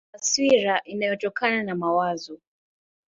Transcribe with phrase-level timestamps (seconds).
[0.07, 2.39] Ni taswira inayotokana na mawazo.